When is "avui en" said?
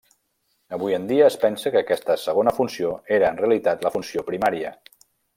0.75-1.03